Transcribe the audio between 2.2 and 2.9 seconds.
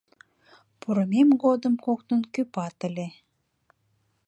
кӱпат